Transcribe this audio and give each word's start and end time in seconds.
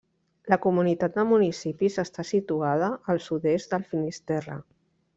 La 0.53 0.57
comunitat 0.63 1.19
de 1.19 1.25
municipis 1.33 1.99
està 2.05 2.27
situada 2.31 2.91
al 3.15 3.25
sud-est 3.29 3.77
del 3.77 3.89
Finisterre. 3.95 4.61